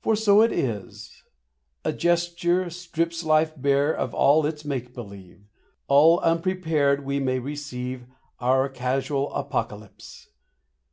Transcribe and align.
For 0.00 0.14
so 0.14 0.42
it 0.42 0.52
is; 0.52 1.24
a 1.84 1.92
gesture 1.92 2.70
strips 2.70 3.24
Life 3.24 3.52
bare 3.56 3.92
of 3.92 4.14
all 4.14 4.46
its 4.46 4.64
make 4.64 4.94
believe. 4.94 5.40
All 5.88 6.20
unprepared 6.20 7.04
we 7.04 7.18
may 7.18 7.40
receive 7.40 8.04
Our 8.38 8.68
casual 8.68 9.34
apocalypse. 9.34 10.28